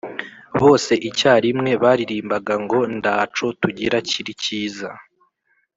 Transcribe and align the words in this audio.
bose 0.61 0.93
icyarimwe 1.09 1.71
baririmbaga 1.83 2.53
ngo 2.63 2.79
'ndaco 2.95 3.45
tugira 3.61 3.97
kiri 4.09 4.33
kiza, 4.41 4.89